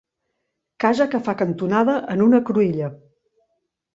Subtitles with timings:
[0.83, 2.89] Casa que fa cantonada en una cruïlla.